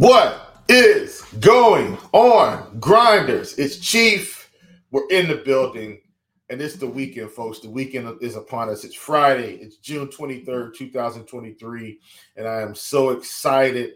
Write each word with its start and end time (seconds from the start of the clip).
What 0.00 0.64
is 0.66 1.20
going 1.40 1.98
on, 2.12 2.78
grinders? 2.80 3.58
It's 3.58 3.76
Chief. 3.76 4.50
We're 4.90 5.06
in 5.10 5.28
the 5.28 5.42
building, 5.44 6.00
and 6.48 6.62
it's 6.62 6.76
the 6.76 6.86
weekend, 6.86 7.32
folks. 7.32 7.60
The 7.60 7.68
weekend 7.68 8.16
is 8.22 8.34
upon 8.34 8.70
us. 8.70 8.82
It's 8.82 8.94
Friday. 8.94 9.56
It's 9.56 9.76
June 9.76 10.08
23rd, 10.08 10.74
2023, 10.74 12.00
and 12.36 12.48
I 12.48 12.62
am 12.62 12.74
so 12.74 13.10
excited 13.10 13.90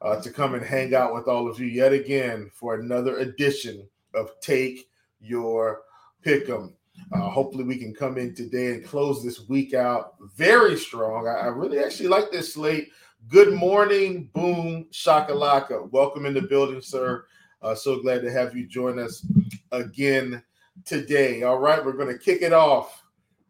uh, 0.00 0.18
to 0.22 0.30
come 0.30 0.54
and 0.54 0.64
hang 0.64 0.94
out 0.94 1.12
with 1.12 1.28
all 1.28 1.46
of 1.46 1.60
you 1.60 1.66
yet 1.66 1.92
again 1.92 2.50
for 2.54 2.76
another 2.76 3.18
edition 3.18 3.86
of 4.14 4.30
Take 4.40 4.88
Your 5.20 5.82
Pick'em. 6.24 6.72
Uh, 7.12 7.28
hopefully, 7.28 7.64
we 7.64 7.76
can 7.76 7.94
come 7.94 8.16
in 8.16 8.34
today 8.34 8.68
and 8.68 8.86
close 8.86 9.22
this 9.22 9.46
week 9.46 9.74
out 9.74 10.14
very 10.34 10.78
strong. 10.78 11.28
I, 11.28 11.32
I 11.32 11.46
really 11.48 11.80
actually 11.80 12.08
like 12.08 12.30
this 12.30 12.54
slate. 12.54 12.88
Good 13.28 13.52
morning, 13.52 14.28
boom, 14.32 14.86
shakalaka. 14.90 15.88
Welcome 15.90 16.26
in 16.26 16.34
the 16.34 16.42
building, 16.42 16.80
sir. 16.80 17.26
Uh, 17.62 17.74
so 17.74 18.00
glad 18.00 18.22
to 18.22 18.32
have 18.32 18.56
you 18.56 18.66
join 18.66 18.98
us 18.98 19.24
again 19.70 20.42
today. 20.84 21.42
All 21.42 21.58
right, 21.58 21.84
we're 21.84 21.92
going 21.92 22.08
to 22.08 22.18
kick 22.18 22.42
it 22.42 22.52
off 22.52 23.04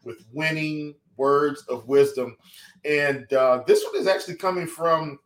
with 0.05 0.27
winning 0.33 0.97
words 1.16 1.62
of 1.69 1.87
wisdom. 1.88 2.37
And 2.84 3.33
uh, 3.33 3.62
this 3.66 3.83
one 3.84 3.97
is 3.97 4.06
actually 4.06 4.37
coming 4.37 4.66
from 4.66 5.19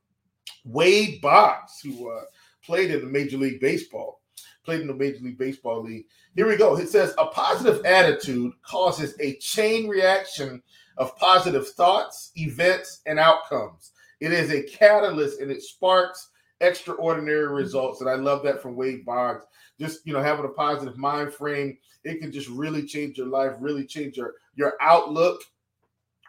Wade 0.64 1.20
Boggs, 1.20 1.80
who 1.82 2.10
uh, 2.10 2.22
played 2.62 2.90
in 2.90 3.00
the 3.00 3.06
Major 3.06 3.38
League 3.38 3.60
Baseball, 3.60 4.20
played 4.64 4.82
in 4.82 4.86
the 4.86 4.94
Major 4.94 5.24
League 5.24 5.38
Baseball 5.38 5.82
League. 5.82 6.04
Here 6.36 6.46
we 6.46 6.56
go. 6.56 6.76
It 6.76 6.90
says 6.90 7.14
a 7.18 7.26
positive 7.26 7.84
attitude 7.84 8.52
causes 8.62 9.14
a 9.18 9.36
chain 9.36 9.88
reaction 9.88 10.62
of 10.96 11.16
positive 11.16 11.66
thoughts, 11.70 12.30
events, 12.36 13.00
and 13.06 13.18
outcomes. 13.18 13.92
It 14.20 14.32
is 14.32 14.50
a 14.50 14.62
catalyst 14.62 15.40
and 15.40 15.50
it 15.50 15.62
sparks 15.62 16.30
extraordinary 16.60 17.48
results. 17.48 18.00
And 18.00 18.08
I 18.08 18.14
love 18.14 18.42
that 18.44 18.62
from 18.62 18.76
Wade 18.76 19.04
Boggs. 19.04 19.44
Just 19.78 20.06
you 20.06 20.12
know, 20.12 20.22
having 20.22 20.44
a 20.44 20.48
positive 20.48 20.96
mind 20.96 21.32
frame, 21.32 21.76
it 22.04 22.20
can 22.20 22.30
just 22.30 22.48
really 22.48 22.84
change 22.84 23.18
your 23.18 23.26
life, 23.26 23.52
really 23.58 23.84
change 23.84 24.16
your 24.16 24.34
your 24.54 24.74
outlook, 24.80 25.42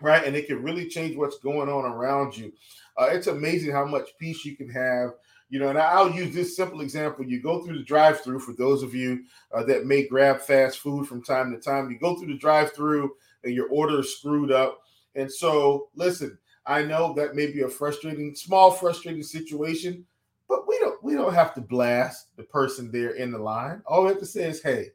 right? 0.02 0.24
And 0.24 0.36
it 0.36 0.48
can 0.48 0.64
really 0.64 0.88
change 0.88 1.16
what's 1.16 1.40
going 1.40 1.70
on 1.70 1.86
around 1.86 2.36
you. 2.36 2.52
Uh, 2.98 3.10
it's 3.12 3.28
amazing 3.28 3.72
how 3.72 3.86
much 3.86 4.10
peace 4.20 4.46
you 4.46 4.56
can 4.56 4.70
have. 4.70 5.12
You 5.50 5.60
know, 5.60 5.70
and 5.70 5.78
I'll 5.78 6.12
use 6.12 6.34
this 6.34 6.56
simple 6.56 6.82
example. 6.82 7.24
You 7.24 7.40
go 7.40 7.64
through 7.64 7.78
the 7.78 7.84
drive-through 7.84 8.40
for 8.40 8.54
those 8.54 8.82
of 8.82 8.96
you 8.96 9.26
uh, 9.54 9.64
that 9.66 9.86
may 9.86 10.08
grab 10.08 10.42
fast 10.42 10.80
food 10.80 11.08
from 11.08 11.24
time 11.24 11.54
to 11.54 11.60
time. 11.60 11.92
You 11.92 12.00
go 12.00 12.16
through 12.16 12.34
the 12.34 12.40
drive-through 12.40 13.12
and 13.44 13.54
your 13.54 13.70
order 13.70 14.00
is 14.00 14.18
screwed 14.18 14.52
up. 14.52 14.82
And 15.14 15.32
so, 15.32 15.90
listen, 15.96 16.38
I 16.68 16.84
know 16.84 17.14
that 17.14 17.36
may 17.36 17.48
be 17.52 17.62
a 17.62 17.70
frustrating, 17.70 18.34
small, 18.36 18.72
frustrating 18.72 19.24
situation, 19.24 20.06
but 20.48 20.68
we 20.68 20.78
don't 20.80 21.04
we 21.04 21.14
don't 21.14 21.34
have 21.34 21.54
to 21.56 21.62
blast 21.62 22.36
the 22.38 22.44
person 22.44 22.92
there 22.92 23.12
in 23.12 23.32
the 23.32 23.38
line. 23.38 23.82
All 23.86 24.04
we 24.04 24.10
have 24.10 24.20
to 24.20 24.26
say 24.26 24.50
is, 24.50 24.62
"Hey, 24.62 24.92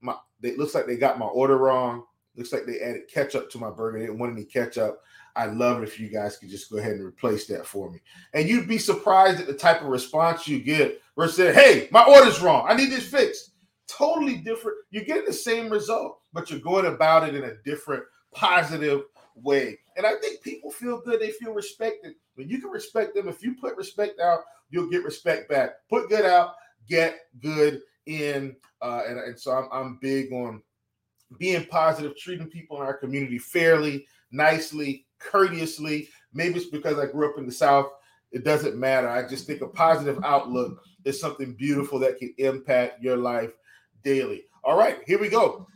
my 0.00 0.14
it 0.42 0.58
looks 0.58 0.74
like 0.74 0.86
they 0.86 0.96
got 0.96 1.18
my 1.18 1.26
order 1.26 1.56
wrong. 1.56 2.04
Looks 2.36 2.52
like 2.52 2.64
they 2.64 2.80
added 2.80 3.08
ketchup 3.12 3.50
to 3.50 3.58
my 3.58 3.70
burger. 3.70 3.98
They 3.98 4.06
didn't 4.06 4.18
want 4.18 4.32
any 4.32 4.44
ketchup. 4.44 5.02
I'd 5.36 5.54
love 5.54 5.82
it 5.82 5.88
if 5.88 6.00
you 6.00 6.08
guys 6.08 6.36
could 6.36 6.48
just 6.48 6.70
go 6.70 6.78
ahead 6.78 6.92
and 6.92 7.04
replace 7.04 7.46
that 7.46 7.66
for 7.66 7.90
me." 7.90 8.00
And 8.34 8.48
you'd 8.48 8.68
be 8.68 8.78
surprised 8.78 9.40
at 9.40 9.46
the 9.46 9.54
type 9.54 9.80
of 9.80 9.88
response 9.88 10.46
you 10.46 10.60
get. 10.60 11.00
Versus, 11.16 11.54
"Hey, 11.54 11.88
my 11.90 12.04
order's 12.04 12.40
wrong. 12.40 12.66
I 12.68 12.74
need 12.74 12.90
this 12.90 13.08
fixed." 13.08 13.52
Totally 13.86 14.36
different. 14.36 14.78
You're 14.90 15.04
getting 15.04 15.26
the 15.26 15.32
same 15.32 15.68
result, 15.68 16.20
but 16.32 16.50
you're 16.50 16.60
going 16.60 16.86
about 16.86 17.28
it 17.28 17.34
in 17.34 17.44
a 17.44 17.56
different, 17.64 18.04
positive 18.32 19.02
way. 19.42 19.78
And 19.96 20.06
I 20.06 20.14
think 20.16 20.42
people 20.42 20.70
feel 20.70 21.00
good. 21.00 21.20
They 21.20 21.30
feel 21.32 21.52
respected. 21.52 22.14
When 22.34 22.48
you 22.48 22.60
can 22.60 22.70
respect 22.70 23.14
them, 23.14 23.28
if 23.28 23.42
you 23.42 23.54
put 23.54 23.76
respect 23.76 24.20
out, 24.20 24.40
you'll 24.70 24.90
get 24.90 25.04
respect 25.04 25.48
back. 25.48 25.72
Put 25.88 26.08
good 26.08 26.24
out, 26.24 26.54
get 26.88 27.18
good 27.40 27.82
in. 28.06 28.56
Uh, 28.80 29.02
and, 29.06 29.18
and 29.18 29.38
so 29.38 29.52
I'm, 29.52 29.68
I'm 29.72 29.98
big 30.00 30.32
on 30.32 30.62
being 31.38 31.64
positive, 31.66 32.16
treating 32.16 32.48
people 32.48 32.76
in 32.78 32.82
our 32.82 32.96
community 32.96 33.38
fairly, 33.38 34.06
nicely, 34.30 35.06
courteously. 35.18 36.08
Maybe 36.32 36.56
it's 36.56 36.70
because 36.70 36.98
I 36.98 37.06
grew 37.06 37.30
up 37.30 37.38
in 37.38 37.46
the 37.46 37.52
South. 37.52 37.86
It 38.32 38.44
doesn't 38.44 38.76
matter. 38.76 39.08
I 39.08 39.28
just 39.28 39.46
think 39.46 39.60
a 39.60 39.66
positive 39.66 40.22
outlook 40.24 40.82
is 41.04 41.20
something 41.20 41.54
beautiful 41.54 41.98
that 41.98 42.18
can 42.18 42.32
impact 42.38 43.02
your 43.02 43.16
life 43.16 43.52
daily. 44.04 44.44
All 44.62 44.78
right, 44.78 44.98
here 45.06 45.18
we 45.18 45.28
go. 45.28 45.66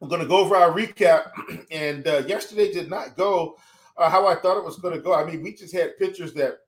We're 0.00 0.08
going 0.08 0.22
to 0.22 0.28
go 0.28 0.38
over 0.38 0.56
our 0.56 0.72
recap. 0.72 1.30
And 1.70 2.06
uh, 2.06 2.22
yesterday 2.26 2.72
did 2.72 2.88
not 2.88 3.16
go 3.16 3.56
uh, 3.96 4.08
how 4.08 4.26
I 4.26 4.36
thought 4.36 4.58
it 4.58 4.64
was 4.64 4.78
going 4.78 4.94
to 4.94 5.00
go. 5.00 5.14
I 5.14 5.24
mean, 5.24 5.42
we 5.42 5.54
just 5.54 5.74
had 5.74 5.98
pitchers 5.98 6.32
that 6.34 6.58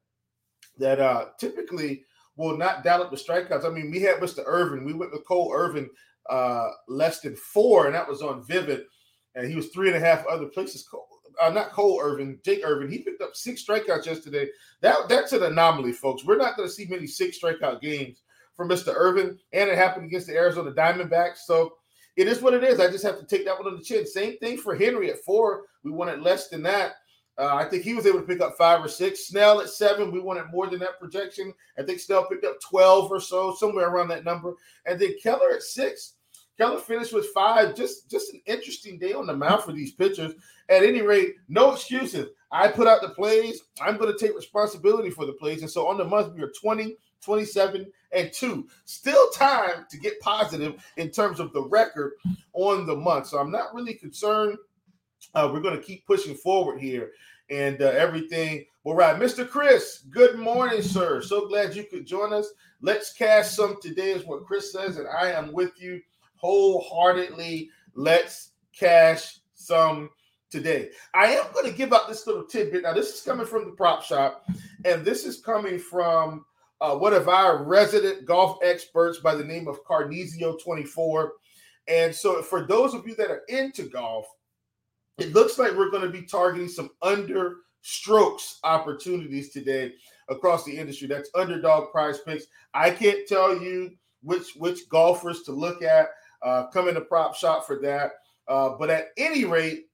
that 0.78 1.00
uh, 1.00 1.26
typically 1.38 2.04
will 2.36 2.56
not 2.56 2.84
dial 2.84 3.02
up 3.02 3.10
the 3.10 3.16
strikeouts. 3.16 3.64
I 3.64 3.70
mean, 3.70 3.90
we 3.90 4.00
had 4.00 4.16
Mr. 4.16 4.42
Irvin. 4.44 4.84
We 4.84 4.92
went 4.92 5.12
with 5.12 5.26
Cole 5.26 5.52
Irvin 5.54 5.88
uh, 6.28 6.68
less 6.88 7.20
than 7.20 7.36
four, 7.36 7.86
and 7.86 7.94
that 7.94 8.08
was 8.08 8.22
on 8.22 8.44
Vivid. 8.44 8.84
And 9.34 9.48
he 9.48 9.56
was 9.56 9.68
three 9.68 9.88
and 9.88 9.96
a 9.96 10.06
half 10.06 10.26
other 10.26 10.46
places. 10.46 10.86
Cole, 10.86 11.06
uh, 11.42 11.50
not 11.50 11.72
Cole 11.72 12.00
Irvin, 12.02 12.38
Jake 12.44 12.62
Irvin. 12.64 12.90
He 12.90 12.98
picked 12.98 13.22
up 13.22 13.34
six 13.34 13.64
strikeouts 13.64 14.06
yesterday. 14.06 14.48
That 14.80 15.08
that's 15.08 15.32
an 15.32 15.42
anomaly, 15.42 15.92
folks. 15.92 16.24
We're 16.24 16.36
not 16.36 16.56
going 16.56 16.68
to 16.68 16.74
see 16.74 16.86
many 16.86 17.06
six 17.06 17.38
strikeout 17.40 17.80
games 17.80 18.22
from 18.54 18.68
Mr. 18.68 18.94
Irvin, 18.94 19.38
and 19.52 19.70
it 19.70 19.76
happened 19.76 20.06
against 20.06 20.26
the 20.26 20.34
Arizona 20.34 20.72
Diamondbacks. 20.72 21.38
So 21.44 21.74
it 22.16 22.28
is 22.28 22.40
what 22.40 22.54
it 22.54 22.64
is. 22.64 22.80
I 22.80 22.90
just 22.90 23.04
have 23.04 23.18
to 23.18 23.26
take 23.26 23.44
that 23.44 23.58
one 23.58 23.68
on 23.68 23.76
the 23.76 23.84
chin. 23.84 24.06
Same 24.06 24.38
thing 24.38 24.56
for 24.56 24.74
Henry 24.74 25.10
at 25.10 25.22
four. 25.24 25.64
We 25.82 25.90
wanted 25.90 26.22
less 26.22 26.48
than 26.48 26.62
that. 26.62 26.94
Uh, 27.38 27.54
I 27.54 27.64
think 27.64 27.82
he 27.82 27.92
was 27.92 28.06
able 28.06 28.20
to 28.20 28.26
pick 28.26 28.40
up 28.40 28.56
five 28.56 28.82
or 28.82 28.88
six. 28.88 29.26
Snell 29.26 29.60
at 29.60 29.68
seven, 29.68 30.10
we 30.10 30.20
wanted 30.20 30.46
more 30.50 30.66
than 30.68 30.78
that 30.80 30.98
projection. 30.98 31.52
I 31.78 31.82
think 31.82 32.00
Snell 32.00 32.26
picked 32.26 32.46
up 32.46 32.58
12 32.60 33.12
or 33.12 33.20
so, 33.20 33.54
somewhere 33.54 33.88
around 33.88 34.08
that 34.08 34.24
number. 34.24 34.54
And 34.86 34.98
then 34.98 35.16
Keller 35.22 35.50
at 35.54 35.62
six. 35.62 36.14
Keller 36.56 36.78
finished 36.78 37.12
with 37.12 37.26
five. 37.34 37.74
Just, 37.74 38.10
just 38.10 38.32
an 38.32 38.40
interesting 38.46 38.98
day 38.98 39.12
on 39.12 39.26
the 39.26 39.36
mound 39.36 39.62
for 39.62 39.72
these 39.72 39.92
pitchers. 39.92 40.32
At 40.70 40.82
any 40.82 41.02
rate, 41.02 41.34
no 41.48 41.72
excuses. 41.72 42.30
I 42.50 42.68
put 42.68 42.86
out 42.86 43.02
the 43.02 43.10
plays. 43.10 43.60
I'm 43.82 43.98
going 43.98 44.10
to 44.10 44.18
take 44.18 44.34
responsibility 44.34 45.10
for 45.10 45.26
the 45.26 45.34
plays. 45.34 45.60
And 45.60 45.70
so 45.70 45.86
on 45.86 45.98
the 45.98 46.04
month, 46.04 46.34
we 46.34 46.42
are 46.42 46.52
20, 46.58 46.96
27, 47.26 47.86
and 48.12 48.32
2. 48.32 48.66
Still 48.84 49.30
time 49.30 49.84
to 49.90 49.98
get 49.98 50.20
positive 50.20 50.82
in 50.96 51.10
terms 51.10 51.40
of 51.40 51.52
the 51.52 51.62
record 51.64 52.12
on 52.54 52.86
the 52.86 52.94
month. 52.94 53.26
So 53.26 53.38
I'm 53.38 53.50
not 53.50 53.74
really 53.74 53.94
concerned. 53.94 54.56
Uh, 55.34 55.50
we're 55.52 55.60
going 55.60 55.76
to 55.76 55.82
keep 55.82 56.06
pushing 56.06 56.36
forward 56.36 56.80
here 56.80 57.10
and 57.50 57.82
uh, 57.82 57.86
everything. 57.86 58.64
All 58.84 58.94
right, 58.94 59.20
Mr. 59.20 59.48
Chris, 59.48 60.04
good 60.10 60.38
morning, 60.38 60.82
sir. 60.82 61.20
So 61.20 61.48
glad 61.48 61.74
you 61.74 61.82
could 61.82 62.06
join 62.06 62.32
us. 62.32 62.48
Let's 62.80 63.12
cash 63.12 63.48
some 63.48 63.76
today, 63.82 64.12
is 64.12 64.24
what 64.24 64.46
Chris 64.46 64.72
says, 64.72 64.96
and 64.96 65.08
I 65.08 65.32
am 65.32 65.52
with 65.52 65.72
you 65.82 66.00
wholeheartedly. 66.36 67.70
Let's 67.94 68.50
cash 68.72 69.38
some 69.54 70.10
today. 70.48 70.90
I 71.12 71.26
am 71.32 71.46
going 71.52 71.70
to 71.70 71.76
give 71.76 71.92
out 71.92 72.08
this 72.08 72.26
little 72.26 72.44
tidbit. 72.44 72.84
Now, 72.84 72.92
this 72.92 73.12
is 73.12 73.20
coming 73.22 73.46
from 73.46 73.64
the 73.64 73.72
prop 73.72 74.02
shop, 74.02 74.48
and 74.84 75.04
this 75.04 75.24
is 75.24 75.40
coming 75.40 75.80
from 75.80 76.44
uh, 76.80 76.94
one 76.96 77.12
of 77.12 77.28
our 77.28 77.64
resident 77.64 78.26
golf 78.26 78.58
experts 78.62 79.18
by 79.18 79.34
the 79.34 79.44
name 79.44 79.68
of 79.68 79.84
Carnesio24. 79.84 81.28
And 81.88 82.14
so, 82.14 82.42
for 82.42 82.66
those 82.66 82.94
of 82.94 83.06
you 83.06 83.14
that 83.16 83.30
are 83.30 83.42
into 83.48 83.88
golf, 83.88 84.26
it 85.18 85.32
looks 85.32 85.58
like 85.58 85.72
we're 85.72 85.90
going 85.90 86.02
to 86.02 86.10
be 86.10 86.26
targeting 86.26 86.68
some 86.68 86.90
under 87.00 87.58
strokes 87.82 88.58
opportunities 88.64 89.50
today 89.50 89.92
across 90.28 90.64
the 90.64 90.76
industry. 90.76 91.06
That's 91.06 91.30
underdog 91.34 91.92
PrizePicks. 91.94 92.42
I 92.74 92.90
can't 92.90 93.26
tell 93.26 93.56
you 93.56 93.92
which 94.22 94.54
which 94.56 94.88
golfers 94.88 95.42
to 95.42 95.52
look 95.52 95.82
at. 95.82 96.08
Uh, 96.42 96.66
come 96.66 96.88
in 96.88 96.94
the 96.94 97.00
prop 97.00 97.34
shop 97.34 97.66
for 97.66 97.80
that. 97.80 98.12
Uh, 98.48 98.70
but 98.78 98.90
at 98.90 99.08
any 99.16 99.44
rate, 99.44 99.86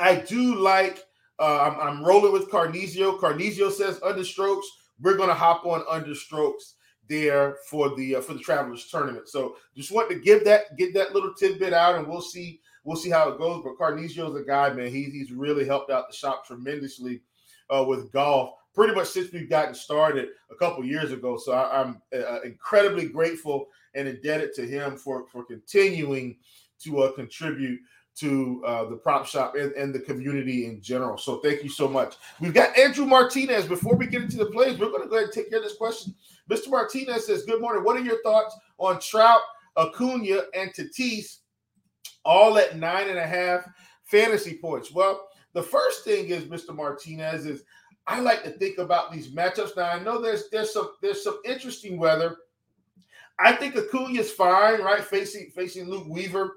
I 0.00 0.16
do 0.16 0.56
like. 0.56 1.04
Uh, 1.38 1.70
I'm, 1.70 1.80
I'm 1.80 2.04
rolling 2.04 2.32
with 2.32 2.50
Carnesio. 2.50 3.18
Carnesio 3.18 3.70
says 3.70 4.00
under 4.02 4.24
strokes 4.24 4.66
we're 5.00 5.16
going 5.16 5.28
to 5.28 5.34
hop 5.34 5.64
on 5.66 5.84
under 5.88 6.14
strokes 6.14 6.74
there 7.08 7.56
for 7.68 7.94
the 7.96 8.16
uh, 8.16 8.20
for 8.20 8.34
the 8.34 8.40
travelers 8.40 8.86
tournament. 8.86 9.28
So 9.28 9.56
just 9.76 9.90
want 9.90 10.08
to 10.10 10.18
give 10.18 10.44
that 10.44 10.76
get 10.78 10.94
that 10.94 11.12
little 11.12 11.34
tidbit 11.34 11.72
out, 11.72 11.96
and 11.96 12.06
we'll 12.06 12.20
see 12.22 12.60
we'll 12.84 12.96
see 12.96 13.10
how 13.10 13.28
it 13.28 13.38
goes. 13.38 13.62
But 13.64 13.76
Carnesio's 13.76 14.40
a 14.40 14.44
guy, 14.44 14.72
man. 14.72 14.90
He's 14.90 15.12
he's 15.12 15.32
really 15.32 15.66
helped 15.66 15.90
out 15.90 16.08
the 16.08 16.16
shop 16.16 16.46
tremendously 16.46 17.22
uh, 17.68 17.84
with 17.86 18.12
golf. 18.12 18.54
Pretty 18.72 18.94
much 18.94 19.08
since 19.08 19.32
we've 19.32 19.50
gotten 19.50 19.74
started 19.74 20.28
a 20.50 20.54
couple 20.54 20.84
years 20.84 21.10
ago. 21.10 21.36
So 21.36 21.52
I, 21.52 21.80
am 21.80 22.00
uh, 22.14 22.40
incredibly 22.42 23.08
grateful 23.08 23.66
and 23.94 24.06
indebted 24.06 24.54
to 24.54 24.66
him 24.66 24.96
for 24.96 25.26
for 25.28 25.44
continuing 25.44 26.36
to 26.84 27.00
uh, 27.00 27.12
contribute 27.12 27.80
to 28.20 28.62
uh, 28.66 28.84
the 28.84 28.96
prop 28.96 29.26
shop 29.26 29.54
and, 29.54 29.72
and, 29.72 29.94
the 29.94 29.98
community 29.98 30.66
in 30.66 30.80
general. 30.80 31.16
So 31.16 31.38
thank 31.38 31.62
you 31.62 31.68
so 31.68 31.88
much. 31.88 32.16
We've 32.40 32.54
got 32.54 32.76
Andrew 32.78 33.06
Martinez. 33.06 33.66
Before 33.66 33.96
we 33.96 34.06
get 34.06 34.22
into 34.22 34.36
the 34.36 34.46
plays, 34.46 34.78
we're 34.78 34.90
going 34.90 35.02
to 35.02 35.08
go 35.08 35.16
ahead 35.16 35.24
and 35.24 35.32
take 35.32 35.50
care 35.50 35.58
of 35.58 35.64
this 35.64 35.76
question. 35.76 36.14
Mr. 36.50 36.68
Martinez 36.68 37.26
says, 37.26 37.44
Good 37.44 37.60
morning. 37.60 37.84
What 37.84 37.96
are 37.96 38.04
your 38.04 38.22
thoughts 38.22 38.56
on 38.78 39.00
Trout, 39.00 39.40
Acuna, 39.76 40.42
and 40.54 40.72
Tatis 40.72 41.38
all 42.24 42.58
at 42.58 42.76
nine 42.76 43.08
and 43.08 43.18
a 43.18 43.26
half 43.26 43.64
fantasy 44.04 44.58
points? 44.58 44.92
Well, 44.92 45.28
the 45.52 45.62
first 45.62 46.04
thing 46.04 46.26
is, 46.28 46.44
Mr. 46.44 46.74
Martinez, 46.74 47.46
is 47.46 47.64
I 48.06 48.20
like 48.20 48.42
to 48.44 48.50
think 48.50 48.78
about 48.78 49.12
these 49.12 49.28
matchups. 49.28 49.76
Now 49.76 49.90
I 49.90 50.00
know 50.00 50.20
there's 50.20 50.48
there's 50.50 50.72
some 50.72 50.90
there's 51.00 51.22
some 51.22 51.38
interesting 51.44 51.98
weather. 51.98 52.36
I 53.38 53.52
think 53.52 53.76
Acuna 53.76 54.20
is 54.20 54.30
fine, 54.30 54.82
right? 54.82 55.02
Facing 55.02 55.50
facing 55.54 55.88
Luke 55.88 56.06
Weaver. 56.08 56.56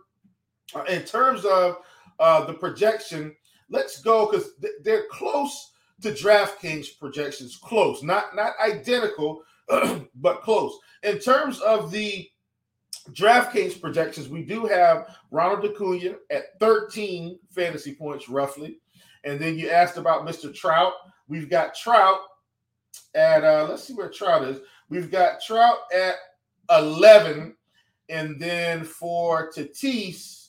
In 0.87 1.03
terms 1.03 1.45
of 1.45 1.77
uh, 2.19 2.45
the 2.45 2.53
projection, 2.53 3.35
let's 3.69 4.01
go 4.01 4.29
because 4.29 4.53
th- 4.61 4.73
they're 4.83 5.05
close 5.11 5.71
to 6.01 6.11
DraftKings 6.11 6.99
projections. 6.99 7.57
Close, 7.57 8.03
not 8.03 8.35
not 8.35 8.53
identical, 8.63 9.43
but 10.15 10.41
close. 10.41 10.77
In 11.03 11.19
terms 11.19 11.59
of 11.61 11.91
the 11.91 12.29
DraftKings 13.11 13.79
projections, 13.79 14.29
we 14.29 14.43
do 14.43 14.65
have 14.65 15.17
Ronald 15.31 15.65
Acuna 15.65 16.15
at 16.29 16.59
13 16.59 17.37
fantasy 17.49 17.93
points, 17.93 18.29
roughly. 18.29 18.79
And 19.25 19.39
then 19.39 19.57
you 19.57 19.69
asked 19.69 19.97
about 19.97 20.25
Mr. 20.25 20.53
Trout. 20.53 20.93
We've 21.27 21.49
got 21.49 21.75
Trout 21.75 22.19
at 23.15 23.43
uh 23.43 23.67
let's 23.69 23.83
see 23.83 23.93
where 23.93 24.09
Trout 24.09 24.43
is. 24.43 24.59
We've 24.89 25.11
got 25.11 25.41
Trout 25.41 25.77
at 25.93 26.15
11. 26.69 27.55
And 28.09 28.39
then 28.39 28.83
for 28.83 29.51
Tatis, 29.51 30.42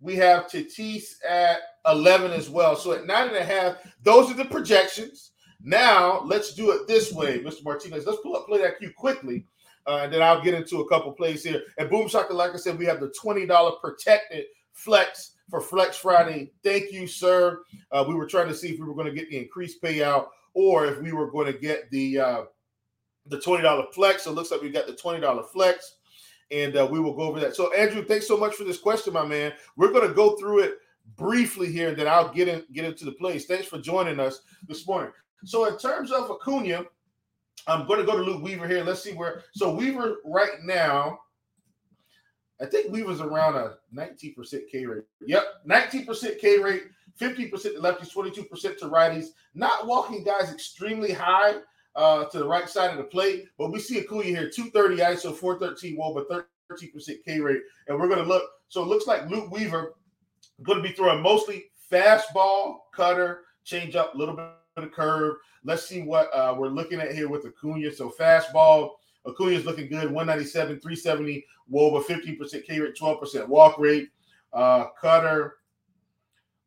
we 0.00 0.16
have 0.16 0.46
Tatis 0.46 1.14
at 1.28 1.58
11 1.86 2.32
as 2.32 2.48
well. 2.48 2.76
So 2.76 2.92
at 2.92 3.06
nine 3.06 3.28
and 3.28 3.36
a 3.36 3.44
half, 3.44 3.76
those 4.02 4.30
are 4.30 4.34
the 4.34 4.44
projections. 4.44 5.32
Now 5.62 6.22
let's 6.24 6.54
do 6.54 6.70
it 6.70 6.88
this 6.88 7.12
way, 7.12 7.40
Mr. 7.40 7.64
Martinez. 7.64 8.06
Let's 8.06 8.20
pull 8.22 8.36
up 8.36 8.46
play 8.46 8.62
that 8.62 8.78
cue 8.78 8.92
quickly. 8.96 9.44
Uh, 9.86 10.00
and 10.04 10.12
then 10.12 10.22
I'll 10.22 10.42
get 10.42 10.54
into 10.54 10.80
a 10.80 10.88
couple 10.88 11.12
plays 11.12 11.42
here. 11.42 11.62
And 11.78 11.90
Boom 11.90 12.08
Shaka, 12.08 12.32
like 12.32 12.52
I 12.52 12.56
said, 12.56 12.78
we 12.78 12.86
have 12.86 13.00
the 13.00 13.12
$20 13.22 13.80
protected 13.80 14.44
flex 14.72 15.32
for 15.48 15.60
Flex 15.60 15.96
Friday. 15.96 16.52
Thank 16.62 16.92
you, 16.92 17.06
sir. 17.06 17.62
Uh, 17.90 18.04
we 18.06 18.14
were 18.14 18.26
trying 18.26 18.48
to 18.48 18.54
see 18.54 18.68
if 18.68 18.78
we 18.78 18.86
were 18.86 18.94
going 18.94 19.06
to 19.06 19.12
get 19.12 19.28
the 19.30 19.38
increased 19.38 19.82
payout 19.82 20.28
or 20.54 20.86
if 20.86 21.00
we 21.00 21.12
were 21.12 21.30
going 21.30 21.46
to 21.52 21.58
get 21.58 21.90
the 21.90 22.20
uh, 22.20 22.42
the 23.26 23.38
$20 23.38 23.92
flex. 23.92 24.24
So 24.24 24.30
it 24.30 24.34
looks 24.34 24.50
like 24.50 24.62
we 24.62 24.70
got 24.70 24.86
the 24.86 24.92
$20 24.92 25.48
flex. 25.48 25.96
And 26.50 26.76
uh, 26.76 26.88
we 26.90 27.00
will 27.00 27.14
go 27.14 27.22
over 27.22 27.38
that. 27.40 27.54
So, 27.54 27.72
Andrew, 27.74 28.04
thanks 28.04 28.26
so 28.26 28.36
much 28.36 28.54
for 28.54 28.64
this 28.64 28.78
question, 28.78 29.12
my 29.12 29.24
man. 29.24 29.52
We're 29.76 29.92
going 29.92 30.08
to 30.08 30.14
go 30.14 30.36
through 30.36 30.60
it 30.60 30.78
briefly 31.16 31.70
here, 31.70 31.90
and 31.90 31.96
then 31.96 32.08
I'll 32.08 32.32
get 32.32 32.48
in 32.48 32.64
get 32.72 32.84
into 32.84 33.04
the 33.04 33.12
plays. 33.12 33.46
Thanks 33.46 33.66
for 33.66 33.78
joining 33.78 34.18
us 34.18 34.40
this 34.66 34.86
morning. 34.86 35.12
So, 35.44 35.66
in 35.66 35.78
terms 35.78 36.10
of 36.10 36.30
Acuna, 36.30 36.84
I'm 37.66 37.86
going 37.86 38.00
to 38.00 38.06
go 38.06 38.16
to 38.16 38.22
Luke 38.22 38.42
Weaver 38.42 38.66
here. 38.66 38.82
Let's 38.82 39.02
see 39.02 39.12
where. 39.12 39.42
So, 39.54 39.74
Weaver 39.74 40.16
right 40.24 40.62
now 40.64 41.20
I 42.60 42.66
think 42.66 42.92
we 42.92 43.02
was 43.02 43.20
around 43.20 43.56
a 43.56 43.76
19% 43.94 44.68
K 44.70 44.86
rate. 44.86 45.04
Yep, 45.26 45.44
19% 45.66 46.38
K 46.38 46.58
rate, 46.58 46.82
50% 47.18 47.62
to 47.62 47.80
lefties, 47.80 48.12
22% 48.12 48.78
to 48.78 48.84
righties. 48.86 49.28
Not 49.54 49.86
walking 49.86 50.22
guys 50.22 50.52
extremely 50.52 51.12
high 51.12 51.54
uh, 52.00 52.24
to 52.24 52.38
the 52.38 52.46
right 52.46 52.68
side 52.68 52.90
of 52.90 52.96
the 52.96 53.04
plate, 53.04 53.48
but 53.58 53.70
we 53.70 53.78
see 53.78 54.00
Acuna 54.00 54.24
here, 54.24 54.48
230 54.48 55.02
ISO, 55.02 55.36
413 55.36 55.98
WOBA, 55.98 56.44
13% 56.72 57.24
K 57.26 57.40
rate. 57.40 57.60
And 57.88 57.98
we're 57.98 58.08
going 58.08 58.22
to 58.22 58.28
look. 58.28 58.44
So 58.68 58.82
it 58.82 58.88
looks 58.88 59.06
like 59.06 59.28
Luke 59.28 59.50
Weaver 59.50 59.94
going 60.62 60.82
to 60.82 60.88
be 60.88 60.94
throwing 60.94 61.22
mostly 61.22 61.66
fastball, 61.92 62.78
cutter, 62.94 63.42
change 63.64 63.96
up, 63.96 64.14
a 64.14 64.16
little 64.18 64.34
bit 64.34 64.46
of 64.76 64.92
curve. 64.92 65.36
Let's 65.62 65.86
see 65.86 66.00
what 66.00 66.34
uh, 66.34 66.54
we're 66.56 66.68
looking 66.68 67.00
at 67.00 67.12
here 67.12 67.28
with 67.28 67.44
Acuna. 67.44 67.92
So 67.92 68.10
fastball, 68.18 68.92
Acuna's 69.26 69.66
looking 69.66 69.88
good, 69.88 70.10
197, 70.10 70.80
370 70.80 71.44
Woba, 71.70 72.02
15% 72.02 72.64
K 72.64 72.80
rate, 72.80 72.96
12% 72.98 73.46
walk 73.46 73.78
rate. 73.78 74.08
Uh, 74.54 74.86
Cutter, 74.98 75.56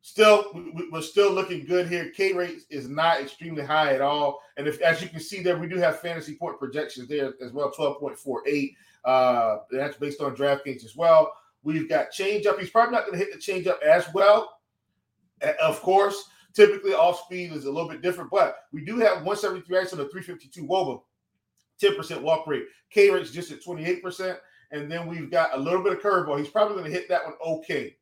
still, 0.04 0.52
we're 0.92 1.02
still 1.02 1.32
looking 1.32 1.66
good 1.66 1.88
here. 1.88 2.12
K 2.12 2.34
rate 2.34 2.62
is 2.70 2.88
not 2.88 3.22
extremely 3.22 3.64
high 3.64 3.96
at 3.96 4.02
all. 4.02 4.42
And 4.58 4.68
if, 4.68 4.80
as 4.82 5.02
you 5.02 5.10
can 5.10 5.20
see 5.20 5.42
there, 5.42 5.58
we 5.58 5.68
do 5.68 5.78
have 5.78 6.00
fantasy 6.02 6.36
point 6.36 6.60
projections 6.60 7.08
there 7.08 7.34
as 7.42 7.52
well, 7.52 7.72
12.48. 7.72 8.76
Uh, 9.06 9.58
that's 9.72 9.98
based 9.98 10.22
on 10.22 10.36
DraftKings 10.36 10.86
as 10.86 10.96
well. 10.96 11.34
We've 11.64 11.90
got 11.90 12.12
changeup. 12.12 12.60
He's 12.60 12.70
probably 12.70 12.94
not 12.94 13.08
going 13.08 13.18
to 13.18 13.26
hit 13.26 13.34
the 13.34 13.40
changeup 13.40 13.82
as 13.82 14.06
well. 14.14 14.60
Of 15.62 15.82
course, 15.82 16.30
typically 16.54 16.94
off 16.94 17.24
speed 17.26 17.54
is 17.54 17.66
a 17.66 17.72
little 17.72 17.90
bit 17.90 18.02
different, 18.02 18.30
but 18.30 18.58
we 18.72 18.84
do 18.86 18.98
have 18.98 19.24
173 19.24 19.78
ice 19.78 19.94
on 19.94 20.00
the 20.00 20.10
352 20.10 20.66
Woba. 20.68 21.02
10% 21.82 22.22
walk 22.22 22.46
rate. 22.46 22.66
K 22.92 23.10
rate's 23.10 23.32
just 23.32 23.52
at 23.52 23.64
28%. 23.64 24.38
And 24.72 24.92
then 24.92 25.08
we've 25.08 25.32
got 25.32 25.56
a 25.56 25.60
little 25.60 25.84
bit 25.84 25.94
of 25.94 26.00
curveball. 26.00 26.40
He's 26.40 26.50
probably 26.50 26.76
going 26.76 26.92
to 26.92 26.98
hit 26.98 27.10
that 27.10 27.26
one 27.26 27.36
okay. 27.46 27.96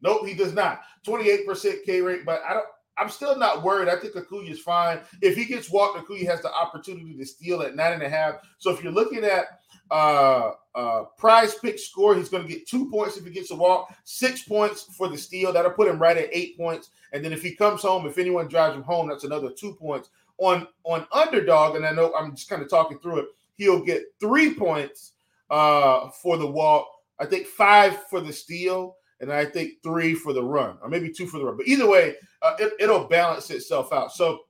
Nope, 0.00 0.26
he 0.26 0.34
does 0.34 0.52
not. 0.52 0.80
28% 1.06 1.84
K 1.84 2.00
rate, 2.00 2.24
but 2.24 2.42
I 2.48 2.54
don't 2.54 2.66
I'm 2.98 3.08
still 3.08 3.38
not 3.38 3.62
worried. 3.62 3.88
I 3.88 3.96
think 3.96 4.16
Acuna 4.16 4.50
is 4.50 4.58
fine. 4.58 4.98
If 5.22 5.36
he 5.36 5.44
gets 5.44 5.70
walked, 5.70 5.98
Acuna 5.98 6.28
has 6.28 6.42
the 6.42 6.52
opportunity 6.52 7.14
to 7.16 7.24
steal 7.24 7.62
at 7.62 7.76
nine 7.76 7.92
and 7.92 8.02
a 8.02 8.08
half. 8.08 8.36
So 8.58 8.72
if 8.72 8.82
you're 8.82 8.92
looking 8.92 9.24
at 9.24 9.60
uh 9.90 10.50
uh 10.74 11.04
PrizePick 11.18 11.78
score, 11.78 12.14
he's 12.14 12.28
going 12.28 12.42
to 12.42 12.48
get 12.48 12.66
two 12.66 12.90
points 12.90 13.16
if 13.16 13.24
he 13.24 13.30
gets 13.30 13.52
a 13.52 13.54
walk, 13.54 13.94
six 14.04 14.42
points 14.42 14.82
for 14.96 15.08
the 15.08 15.16
steal. 15.16 15.52
That'll 15.52 15.70
put 15.70 15.88
him 15.88 15.98
right 15.98 16.16
at 16.16 16.28
eight 16.32 16.56
points. 16.56 16.90
And 17.12 17.24
then 17.24 17.32
if 17.32 17.42
he 17.42 17.54
comes 17.54 17.82
home, 17.82 18.04
if 18.06 18.18
anyone 18.18 18.48
drives 18.48 18.76
him 18.76 18.82
home, 18.82 19.08
that's 19.08 19.24
another 19.24 19.50
two 19.50 19.74
points 19.74 20.10
on 20.38 20.66
on 20.84 21.06
underdog, 21.12 21.76
and 21.76 21.84
I 21.86 21.92
know 21.92 22.12
I'm 22.14 22.34
just 22.34 22.48
kind 22.48 22.62
of 22.62 22.70
talking 22.70 22.98
through 22.98 23.20
it. 23.20 23.26
He'll 23.54 23.82
get 23.82 24.04
three 24.20 24.54
points 24.54 25.12
uh, 25.50 26.10
for 26.10 26.36
the 26.36 26.46
walk. 26.46 26.88
I 27.18 27.26
think 27.26 27.46
five 27.46 28.04
for 28.08 28.20
the 28.20 28.32
steal, 28.32 28.96
and 29.20 29.32
I 29.32 29.44
think 29.44 29.74
three 29.82 30.14
for 30.14 30.32
the 30.32 30.42
run, 30.42 30.78
or 30.82 30.88
maybe 30.88 31.12
two 31.12 31.26
for 31.26 31.38
the 31.38 31.44
run. 31.44 31.56
But 31.56 31.66
either 31.66 31.88
way, 31.88 32.14
uh, 32.42 32.54
it, 32.58 32.88
will 32.88 33.08
balance 33.08 33.50
itself 33.50 33.92
out. 33.92 34.12
So 34.12 34.40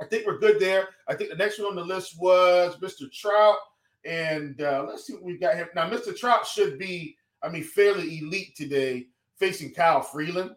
I 0.00 0.06
think 0.06 0.26
we're 0.26 0.38
good 0.38 0.60
there. 0.60 0.88
I 1.08 1.14
think 1.14 1.30
the 1.30 1.36
next 1.36 1.58
one 1.58 1.68
on 1.68 1.76
the 1.76 1.84
list 1.84 2.16
was 2.18 2.76
Mr. 2.78 3.10
Trout, 3.12 3.56
and 4.04 4.60
uh, 4.60 4.84
let's 4.88 5.06
see 5.06 5.12
what 5.14 5.24
we 5.24 5.38
got 5.38 5.54
here. 5.54 5.70
Now, 5.74 5.90
Mr. 5.90 6.16
Trout 6.16 6.46
should 6.46 6.78
be, 6.78 7.16
I 7.42 7.48
mean, 7.48 7.64
fairly 7.64 8.18
elite 8.18 8.56
today, 8.56 9.08
facing 9.36 9.74
Kyle 9.74 10.02
Freeland. 10.02 10.52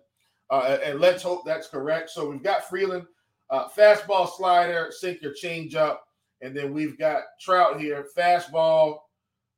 Uh, 0.50 0.78
and 0.84 1.00
let's 1.00 1.24
hope 1.24 1.46
that's 1.46 1.68
correct. 1.68 2.10
So 2.10 2.30
we've 2.30 2.44
got 2.44 2.68
Freeland 2.68 3.06
uh, 3.50 3.68
fastball, 3.70 4.30
slider, 4.30 4.92
sinker, 4.92 5.34
changeup, 5.42 5.98
and 6.42 6.56
then 6.56 6.74
we've 6.74 6.98
got 6.98 7.24
Trout 7.40 7.80
here. 7.80 8.08
Fastball, 8.18 9.00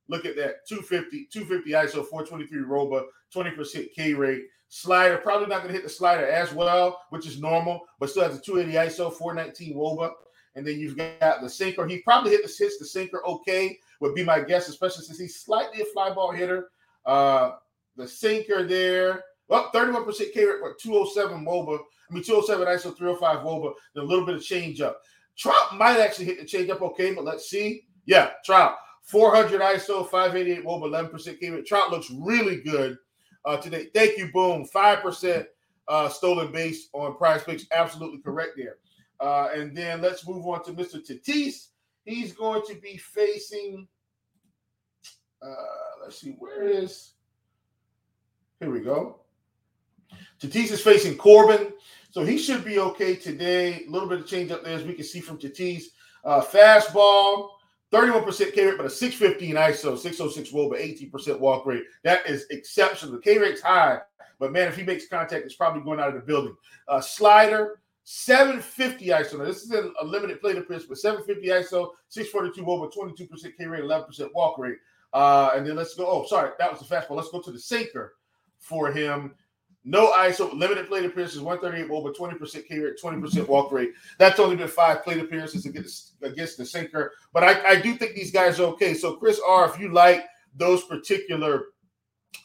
look 0.10 0.26
at 0.26 0.36
that 0.36 0.68
250, 0.68 1.28
250 1.32 1.72
ISO, 1.72 2.06
423 2.08 2.64
Woba, 2.64 3.06
20% 3.34 3.94
K 3.94 4.14
rate. 4.14 4.44
Slider, 4.70 5.18
probably 5.18 5.48
not 5.48 5.62
going 5.62 5.68
to 5.68 5.74
hit 5.74 5.84
the 5.84 5.90
slider 5.90 6.26
as 6.26 6.52
well, 6.52 7.00
which 7.12 7.28
is 7.28 7.40
normal, 7.40 7.82
but 8.00 8.10
still 8.10 8.24
has 8.24 8.36
a 8.36 8.42
280 8.42 8.90
ISO, 8.90 9.14
419 9.14 9.76
Woba. 9.76 10.12
And 10.56 10.66
then 10.66 10.80
you've 10.80 10.98
got 10.98 11.42
the 11.42 11.50
sinker. 11.50 11.86
He 11.88 12.00
probably 12.00 12.32
hit 12.32 12.42
the, 12.42 12.52
hits 12.58 12.80
the 12.80 12.86
sinker 12.86 13.26
okay, 13.26 13.78
would 14.00 14.16
be 14.16 14.24
my 14.24 14.40
guess, 14.40 14.70
especially 14.70 15.04
since 15.06 15.20
he's 15.20 15.42
slightly 15.42 15.82
a 15.82 15.86
fly 15.86 16.12
ball 16.12 16.32
hitter. 16.32 16.70
Uh, 17.06 17.52
the 17.96 18.08
sinker 18.08 18.64
there, 18.64 19.24
well, 19.48 19.70
31% 19.74 20.34
K 20.34 20.46
rate, 20.46 20.58
but 20.62 20.80
207 20.80 21.46
Woba. 21.46 21.80
I 22.10 22.14
mean, 22.14 22.24
207 22.24 22.68
ISO, 22.68 22.98
305 22.98 23.46
Woba, 23.46 23.74
then 23.94 24.04
a 24.04 24.08
little 24.08 24.26
bit 24.26 24.36
of 24.36 24.44
change 24.44 24.82
up. 24.82 25.00
Trout 25.38 25.76
might 25.78 26.00
actually 26.00 26.26
hit 26.26 26.40
the 26.40 26.46
change 26.46 26.70
up 26.70 26.82
okay, 26.82 27.14
but 27.14 27.24
let's 27.24 27.50
see. 27.50 27.84
Yeah, 28.06 28.32
Trout, 28.46 28.76
400 29.04 29.62
ISO, 29.62 30.10
588 30.10 30.66
Woba, 30.66 31.12
11% 31.12 31.40
K 31.40 31.50
rate. 31.50 31.66
Trout 31.66 31.92
looks 31.92 32.10
really 32.12 32.62
good 32.62 32.98
uh, 33.46 33.58
today. 33.58 33.88
Thank 33.94 34.18
you, 34.18 34.32
Boom. 34.32 34.66
5% 34.74 35.46
uh, 35.88 36.10
stolen 36.10 36.52
base 36.52 36.90
on 36.94 37.14
PrizePicks. 37.16 37.66
Absolutely 37.72 38.20
correct 38.20 38.52
there. 38.58 38.78
Uh, 39.20 39.50
and 39.54 39.76
then 39.76 40.02
let's 40.02 40.28
move 40.28 40.48
on 40.48 40.64
to 40.64 40.72
Mr. 40.72 40.96
Tatis. 41.06 41.68
He's 42.06 42.34
going 42.34 42.64
to 42.68 42.76
be 42.76 42.98
facing, 42.98 43.88
uh, 45.42 45.54
let's 46.02 46.20
see, 46.20 46.32
where 46.40 46.64
is, 46.64 47.12
here 48.60 48.72
we 48.72 48.82
go. 48.82 49.20
Tatis 50.42 50.72
is 50.72 50.82
facing 50.82 51.18
Corbin, 51.18 51.72
so 52.12 52.24
he 52.24 52.38
should 52.38 52.66
be 52.66 52.80
okay 52.80 53.16
today. 53.16 53.86
A 53.88 53.90
little 53.90 54.10
bit 54.10 54.20
of 54.20 54.28
change 54.28 54.52
up 54.52 54.64
there 54.64 54.76
as 54.76 54.84
we 54.84 54.94
can 54.94 55.06
see 55.06 55.22
from 55.22 55.38
Tatis. 55.38 55.86
Uh, 56.26 56.42
fastball, 56.42 57.50
31% 57.94 58.54
K 58.54 58.66
rate, 58.66 58.78
but 58.78 58.88
a 58.88 58.90
615 58.90 59.56
ISO, 59.56 59.98
606 59.98 60.50
woba, 60.52 60.72
but 60.72 60.80
18% 60.80 61.40
walk 61.40 61.66
rate. 61.68 61.84
That 62.04 62.28
is 62.28 62.48
exceptional. 62.50 63.14
The 63.14 63.20
K 63.20 63.38
rate's 63.38 63.62
high, 63.62 64.00
but 64.40 64.52
man, 64.52 64.68
if 64.68 64.76
he 64.76 64.84
makes 64.84 65.08
contact, 65.08 65.46
it's 65.46 65.56
probably 65.56 65.84
going 65.84 66.00
out 66.00 66.10
of 66.10 66.16
the 66.16 66.22
building. 66.22 66.56
Uh, 66.88 67.00
slider, 67.00 67.80
750 68.06 69.06
ISO. 69.08 69.38
Now, 69.38 69.46
this 69.46 69.62
is 69.62 69.72
a, 69.72 69.92
a 70.02 70.06
limited 70.06 70.42
plate 70.42 70.58
appearance, 70.58 70.86
but 70.86 70.98
750 70.98 71.48
ISO, 71.50 71.92
642 72.10 72.64
woba, 72.64 72.92
22% 72.92 73.58
K 73.58 73.66
rate, 73.66 73.84
11% 73.84 74.30
walk 74.34 74.58
rate. 74.58 74.78
Uh, 75.14 75.52
and 75.56 75.66
then 75.66 75.76
let's 75.76 75.94
go. 75.94 76.08
Oh, 76.08 76.26
sorry, 76.26 76.52
that 76.58 76.72
was 76.72 76.80
the 76.80 76.96
fastball. 76.96 77.16
Let's 77.16 77.30
go 77.30 77.42
to 77.42 77.52
the 77.52 77.60
sinker 77.60 78.16
for 78.58 78.92
him. 78.92 79.36
No 79.86 80.12
ISO, 80.14 80.54
limited 80.54 80.88
plate 80.88 81.04
appearances, 81.06 81.42
138 81.42 81.92
over 81.92 82.12
20% 82.12 82.66
K 82.66 82.80
rate, 82.80 82.94
20% 83.02 83.48
walk 83.48 83.72
rate. 83.72 83.92
That's 84.18 84.40
only 84.40 84.56
been 84.56 84.70
five 84.70 85.04
plate 85.04 85.20
appearances 85.20 85.66
against, 85.66 86.14
against 86.22 86.58
the 86.58 86.66
sinker. 86.66 87.14
But 87.34 87.44
I, 87.44 87.72
I 87.72 87.82
do 87.82 87.96
think 87.96 88.16
these 88.16 88.32
guys 88.32 88.60
are 88.60 88.68
okay. 88.68 88.94
So, 88.94 89.16
Chris 89.16 89.42
R., 89.46 89.70
if 89.70 89.80
you 89.80 89.92
like 89.92 90.26
those 90.56 90.86
particular 90.86 91.66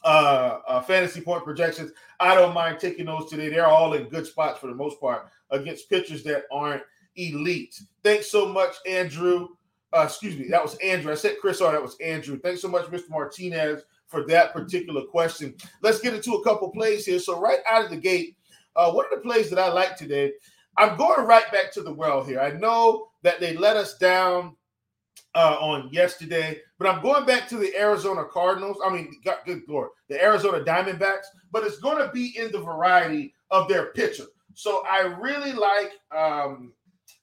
uh, 0.03 0.59
uh, 0.67 0.81
fantasy 0.83 1.21
point 1.21 1.45
projections, 1.45 1.93
I 2.19 2.35
don't 2.35 2.55
mind 2.55 2.81
taking 2.81 3.07
those 3.07 3.31
today. 3.31 3.49
They're 3.49 3.67
all 3.67 3.95
in 3.95 4.09
good 4.09 4.27
spots 4.27 4.59
for 4.59 4.67
the 4.67 4.75
most 4.75 5.01
part 5.01 5.29
against 5.51 5.89
pitchers 5.89 6.25
that 6.25 6.45
aren't 6.51 6.83
elite. 7.15 7.81
Thanks 8.03 8.31
so 8.31 8.49
much, 8.49 8.75
Andrew. 8.87 9.49
Uh, 9.93 10.03
excuse 10.03 10.37
me, 10.37 10.49
that 10.49 10.63
was 10.63 10.75
Andrew. 10.77 11.13
I 11.13 11.15
said 11.15 11.37
Chris, 11.41 11.61
R. 11.61 11.73
that 11.73 11.83
was 11.83 11.97
Andrew. 12.01 12.39
Thanks 12.39 12.61
so 12.61 12.69
much, 12.69 12.87
Mr. 12.87 13.09
Martinez, 13.09 13.83
for 14.09 14.27
that 14.27 14.53
particular 14.53 15.03
question. 15.03 15.55
Let's 15.83 16.01
get 16.01 16.15
into 16.15 16.35
a 16.35 16.45
couple 16.45 16.71
plays 16.71 17.07
here. 17.07 17.19
So, 17.19 17.41
right 17.41 17.61
out 17.69 17.85
of 17.85 17.91
the 17.91 17.97
gate, 17.97 18.37
uh, 18.77 18.91
one 18.93 19.05
of 19.05 19.11
the 19.11 19.29
plays 19.29 19.51
that 19.51 19.59
I 19.59 19.71
like 19.73 19.97
today, 19.97 20.33
I'm 20.77 20.97
going 20.97 21.27
right 21.27 21.51
back 21.53 21.73
to 21.73 21.83
the 21.83 21.93
well 21.93 22.25
here. 22.25 22.41
I 22.41 22.53
know 22.53 23.09
that 23.23 23.41
they 23.41 23.57
let 23.57 23.77
us 23.77 23.99
down 23.99 24.57
uh, 25.35 25.57
on 25.61 25.91
yesterday, 25.93 26.59
but 26.79 26.89
I'm 26.89 27.03
going 27.03 27.27
back 27.27 27.49
to 27.49 27.57
the 27.57 27.77
Arizona 27.77 28.25
Cardinals. 28.25 28.79
I 28.85 28.91
mean, 28.91 29.13
good 29.25 29.63
lord, 29.69 29.91
the 30.09 30.23
Arizona 30.23 30.65
Diamondbacks, 30.65 31.27
but 31.53 31.65
it's 31.65 31.79
going 31.79 31.99
to 31.99 32.13
be 32.13 32.37
in 32.39 32.53
the 32.53 32.61
variety 32.61 33.35
of 33.51 33.69
their 33.69 33.87
pitcher. 33.93 34.25
So 34.55 34.85
I 34.91 35.03
really 35.21 35.53
like 35.53 35.93
um, 36.17 36.73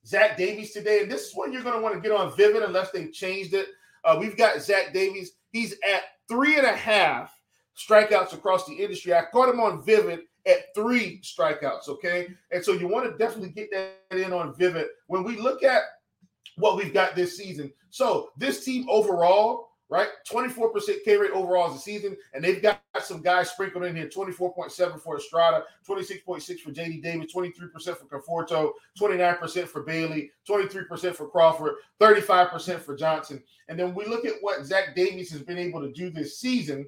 Zach 0.05 0.37
Davies 0.37 0.71
today, 0.71 1.01
and 1.01 1.11
this 1.11 1.27
is 1.27 1.35
one 1.35 1.51
you're 1.51 1.63
going 1.63 1.75
to 1.75 1.81
want 1.81 1.95
to 1.95 2.01
get 2.01 2.17
on 2.17 2.35
Vivid 2.37 2.63
unless 2.63 2.91
they've 2.91 3.11
changed 3.11 3.53
it. 3.53 3.67
Uh, 4.03 4.17
we've 4.19 4.37
got 4.37 4.61
Zach 4.61 4.93
Davies. 4.93 5.31
He's 5.51 5.73
at 5.73 6.03
three 6.27 6.57
and 6.57 6.65
a 6.65 6.75
half 6.75 7.33
strikeouts 7.77 8.33
across 8.33 8.65
the 8.65 8.73
industry. 8.73 9.13
I 9.13 9.23
caught 9.31 9.49
him 9.49 9.59
on 9.59 9.83
Vivid 9.83 10.21
at 10.45 10.73
three 10.75 11.21
strikeouts. 11.21 11.89
Okay, 11.89 12.27
and 12.51 12.63
so 12.63 12.73
you 12.73 12.87
want 12.87 13.11
to 13.11 13.17
definitely 13.17 13.49
get 13.49 13.69
that 13.71 14.17
in 14.17 14.33
on 14.33 14.55
Vivid 14.55 14.87
when 15.07 15.23
we 15.23 15.37
look 15.37 15.63
at 15.63 15.81
what 16.57 16.77
we've 16.77 16.93
got 16.93 17.15
this 17.15 17.37
season. 17.37 17.71
So 17.89 18.29
this 18.37 18.63
team 18.63 18.87
overall, 18.89 19.69
right, 19.89 20.07
24% 20.29 21.03
K 21.03 21.17
rate 21.17 21.31
overall 21.31 21.69
as 21.69 21.77
a 21.77 21.79
season, 21.79 22.17
and 22.33 22.43
they've 22.43 22.61
got 22.61 22.81
some 23.01 23.21
guys 23.21 23.51
sprinkled 23.51 23.83
in 23.83 23.95
here: 23.95 24.07
24.7 24.07 24.99
for 25.01 25.17
Estrada, 25.17 25.63
26.6 25.87 26.59
for 26.59 26.71
JD 26.71 27.01
Davis, 27.03 27.33
23% 27.33 27.97
for 27.97 28.05
Conforto, 28.05 28.71
29% 28.99 29.67
for 29.67 29.83
Bailey, 29.83 30.31
23% 30.47 31.15
for 31.15 31.27
Crawford, 31.27 31.75
35% 31.99 32.79
for 32.79 32.95
Johnson. 32.95 33.41
And 33.67 33.79
then 33.79 33.93
we 33.93 34.05
look 34.05 34.25
at 34.25 34.35
what 34.41 34.65
Zach 34.65 34.95
Davies 34.95 35.31
has 35.31 35.41
been 35.41 35.57
able 35.57 35.81
to 35.81 35.91
do 35.91 36.09
this 36.09 36.39
season 36.39 36.87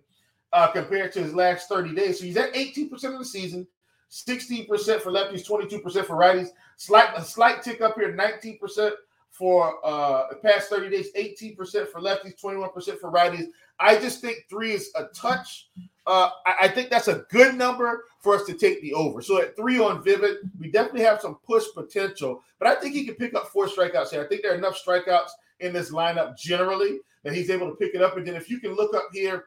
uh, 0.53 0.67
compared 0.67 1.11
to 1.13 1.21
his 1.21 1.33
last 1.33 1.67
30 1.69 1.93
days. 1.93 2.19
So 2.19 2.25
he's 2.25 2.37
at 2.37 2.53
18% 2.53 2.91
of 3.05 3.19
the 3.19 3.25
season, 3.25 3.67
16% 4.11 4.67
for 5.01 5.11
lefties, 5.11 5.47
22% 5.47 5.83
for 6.05 6.15
righties. 6.15 6.49
Slight 6.77 7.09
a 7.15 7.23
slight 7.23 7.61
tick 7.61 7.81
up 7.81 7.95
here, 7.95 8.13
19% 8.13 8.91
for 9.31 9.75
uh, 9.85 10.23
the 10.29 10.37
past 10.37 10.69
30 10.69 10.89
days, 10.89 11.09
18% 11.15 11.55
for 11.89 12.01
lefties, 12.01 12.41
21% 12.41 12.99
for 12.99 13.11
righties. 13.11 13.47
I 13.79 13.97
just 13.97 14.21
think 14.21 14.45
three 14.49 14.71
is 14.71 14.91
a 14.95 15.05
touch. 15.13 15.69
Uh, 16.07 16.29
I, 16.45 16.55
I, 16.61 16.67
think 16.69 16.89
that's 16.89 17.09
a 17.09 17.25
good 17.29 17.55
number 17.55 18.05
for 18.21 18.35
us 18.35 18.45
to 18.45 18.53
take 18.53 18.81
the 18.81 18.93
over. 18.93 19.21
So 19.21 19.41
at 19.41 19.55
three 19.55 19.77
on 19.77 20.03
Vivid, 20.03 20.37
we 20.57 20.71
definitely 20.71 21.01
have 21.01 21.21
some 21.21 21.35
push 21.45 21.65
potential, 21.75 22.41
but 22.59 22.67
I 22.67 22.75
think 22.75 22.95
he 22.95 23.05
can 23.05 23.15
pick 23.15 23.35
up 23.35 23.49
four 23.49 23.67
strikeouts 23.67 24.09
here. 24.09 24.23
I 24.23 24.27
think 24.27 24.41
there 24.41 24.53
are 24.53 24.57
enough 24.57 24.81
strikeouts 24.83 25.29
in 25.59 25.73
this 25.73 25.91
lineup 25.91 26.37
generally 26.37 26.99
that 27.23 27.33
he's 27.33 27.49
able 27.49 27.69
to 27.69 27.75
pick 27.75 27.93
it 27.93 28.01
up. 28.01 28.17
And 28.17 28.25
then 28.25 28.35
if 28.35 28.49
you 28.49 28.59
can 28.59 28.75
look 28.75 28.95
up 28.95 29.09
here, 29.11 29.45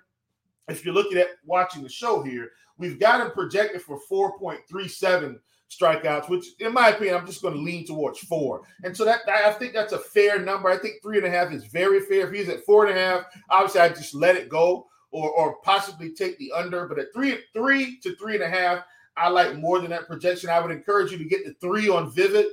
if 0.69 0.85
you're 0.85 0.95
looking 0.95 1.19
at 1.19 1.29
watching 1.45 1.83
the 1.83 1.89
show 1.89 2.23
here, 2.23 2.51
we've 2.79 3.01
got 3.01 3.21
him 3.21 3.33
projected 3.33 3.83
for 3.83 3.99
4.37 4.11 5.39
strikeouts, 5.71 6.29
which 6.29 6.47
in 6.59 6.73
my 6.73 6.89
opinion, 6.89 7.17
I'm 7.17 7.27
just 7.27 7.43
going 7.43 7.55
to 7.55 7.61
lean 7.61 7.87
towards 7.87 8.19
four. 8.19 8.63
And 8.83 8.97
so 8.97 9.05
that 9.05 9.21
I 9.29 9.53
think 9.53 9.73
that's 9.73 9.93
a 9.93 9.99
fair 9.99 10.39
number. 10.39 10.69
I 10.69 10.77
think 10.77 10.97
three 11.03 11.19
and 11.19 11.27
a 11.27 11.31
half 11.31 11.53
is 11.53 11.65
very 11.67 12.01
fair. 12.01 12.27
If 12.27 12.35
he's 12.35 12.49
at 12.49 12.65
four 12.65 12.87
and 12.87 12.97
a 12.97 13.01
half, 13.01 13.25
obviously 13.51 13.81
I 13.81 13.89
just 13.91 14.15
let 14.15 14.37
it 14.37 14.49
go 14.49 14.87
or 15.11 15.31
or 15.31 15.57
possibly 15.63 16.13
take 16.13 16.39
the 16.39 16.53
under. 16.53 16.87
But 16.89 16.99
at 16.99 17.13
three, 17.15 17.39
three 17.53 17.99
to 18.01 18.17
three 18.17 18.35
and 18.35 18.43
a 18.43 18.49
half, 18.49 18.85
I 19.17 19.29
like 19.29 19.57
more 19.57 19.81
than 19.81 19.91
that 19.91 20.07
projection. 20.07 20.51
I 20.51 20.61
would 20.61 20.71
encourage 20.71 21.13
you 21.13 21.19
to 21.19 21.25
get 21.25 21.45
the 21.45 21.55
three 21.61 21.89
on 21.89 22.11
Vivid 22.11 22.47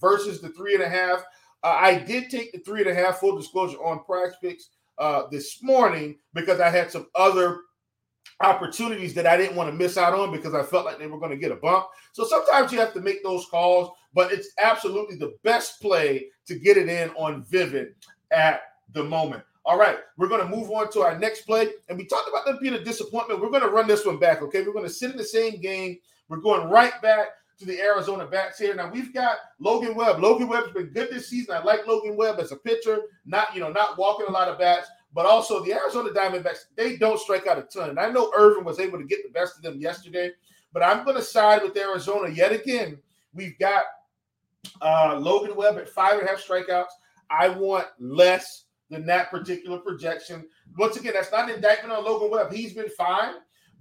versus 0.00 0.40
the 0.40 0.50
three 0.50 0.74
and 0.74 0.82
a 0.82 0.88
half. 0.88 1.24
Uh, 1.62 1.76
I 1.78 1.98
did 1.98 2.30
take 2.30 2.52
the 2.52 2.58
three 2.58 2.80
and 2.80 2.90
a 2.90 2.94
half 2.94 3.18
full 3.18 3.36
disclosure 3.36 3.78
on 3.78 4.04
PrizePicks 4.08 4.62
uh, 4.98 5.24
this 5.30 5.62
morning 5.62 6.18
because 6.34 6.60
I 6.60 6.70
had 6.70 6.90
some 6.90 7.06
other 7.14 7.60
opportunities 8.40 9.14
that 9.14 9.26
I 9.26 9.36
didn't 9.36 9.56
want 9.56 9.70
to 9.70 9.76
miss 9.76 9.98
out 9.98 10.14
on 10.14 10.32
because 10.32 10.54
I 10.54 10.62
felt 10.62 10.86
like 10.86 10.98
they 10.98 11.06
were 11.06 11.18
going 11.18 11.30
to 11.30 11.36
get 11.36 11.52
a 11.52 11.56
bump. 11.56 11.86
So 12.12 12.24
sometimes 12.24 12.72
you 12.72 12.78
have 12.78 12.94
to 12.94 13.00
make 13.00 13.22
those 13.22 13.46
calls, 13.46 13.90
but 14.14 14.32
it's 14.32 14.50
absolutely 14.58 15.16
the 15.16 15.34
best 15.44 15.80
play 15.80 16.26
to 16.46 16.58
get 16.58 16.76
it 16.76 16.88
in 16.88 17.10
on 17.10 17.44
Vivid 17.44 17.94
at 18.30 18.62
the 18.92 19.04
moment. 19.04 19.42
All 19.66 19.78
right, 19.78 19.98
we're 20.16 20.28
going 20.28 20.40
to 20.40 20.56
move 20.56 20.70
on 20.70 20.90
to 20.92 21.00
our 21.02 21.18
next 21.18 21.42
play. 21.42 21.68
And 21.88 21.98
we 21.98 22.06
talked 22.06 22.28
about 22.28 22.46
them 22.46 22.58
being 22.60 22.74
a 22.74 22.82
disappointment. 22.82 23.40
We're 23.40 23.50
going 23.50 23.62
to 23.62 23.68
run 23.68 23.86
this 23.86 24.06
one 24.06 24.18
back, 24.18 24.40
okay? 24.42 24.62
We're 24.62 24.72
going 24.72 24.86
to 24.86 24.90
sit 24.90 25.10
in 25.10 25.16
the 25.18 25.24
same 25.24 25.60
game. 25.60 25.98
We're 26.28 26.38
going 26.38 26.70
right 26.70 27.00
back 27.02 27.28
to 27.58 27.66
the 27.66 27.78
Arizona 27.78 28.26
bats 28.26 28.58
here. 28.58 28.74
Now 28.74 28.90
we've 28.90 29.12
got 29.12 29.36
Logan 29.58 29.94
Webb. 29.94 30.20
Logan 30.20 30.48
Webb's 30.48 30.72
been 30.72 30.86
good 30.86 31.10
this 31.10 31.28
season. 31.28 31.54
I 31.54 31.62
like 31.62 31.86
Logan 31.86 32.16
Webb 32.16 32.40
as 32.40 32.52
a 32.52 32.56
pitcher, 32.56 33.02
not 33.26 33.54
you 33.54 33.60
know, 33.60 33.70
not 33.70 33.98
walking 33.98 34.26
a 34.26 34.32
lot 34.32 34.48
of 34.48 34.58
bats, 34.58 34.88
but 35.12 35.26
also 35.26 35.62
the 35.62 35.72
Arizona 35.72 36.10
Diamondbacks, 36.10 36.66
they 36.76 36.96
don't 36.96 37.20
strike 37.20 37.46
out 37.46 37.58
a 37.58 37.62
ton. 37.62 37.90
And 37.90 37.98
I 37.98 38.10
know 38.10 38.32
Irvin 38.36 38.64
was 38.64 38.78
able 38.78 38.98
to 38.98 39.04
get 39.04 39.24
the 39.24 39.32
best 39.32 39.56
of 39.56 39.62
them 39.62 39.80
yesterday, 39.80 40.30
but 40.72 40.82
I'm 40.82 41.04
going 41.04 41.16
to 41.16 41.22
side 41.22 41.62
with 41.62 41.76
Arizona 41.76 42.28
yet 42.28 42.52
again. 42.52 42.98
We've 43.34 43.58
got 43.58 43.84
uh, 44.80 45.18
Logan 45.18 45.56
Webb 45.56 45.78
at 45.78 45.88
five 45.88 46.18
and 46.18 46.28
a 46.28 46.30
half 46.30 46.44
strikeouts. 46.44 46.90
I 47.30 47.48
want 47.48 47.86
less 47.98 48.64
than 48.88 49.06
that 49.06 49.30
particular 49.30 49.78
projection. 49.78 50.46
Once 50.76 50.96
again, 50.96 51.12
that's 51.14 51.32
not 51.32 51.48
an 51.48 51.54
indictment 51.56 51.92
on 51.92 52.04
Logan 52.04 52.30
Webb. 52.30 52.52
He's 52.52 52.72
been 52.72 52.90
fine, 52.90 53.34